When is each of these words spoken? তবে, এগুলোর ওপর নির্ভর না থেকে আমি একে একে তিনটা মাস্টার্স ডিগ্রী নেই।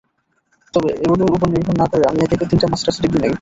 তবে, 0.73 0.89
এগুলোর 1.03 1.29
ওপর 1.29 1.47
নির্ভর 1.53 1.75
না 1.77 1.85
থেকে 1.91 2.05
আমি 2.07 2.19
একে 2.21 2.35
একে 2.35 2.45
তিনটা 2.51 2.67
মাস্টার্স 2.71 2.97
ডিগ্রী 3.03 3.19
নেই। 3.19 3.29